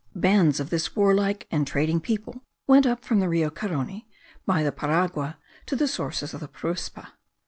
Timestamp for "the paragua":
4.63-5.37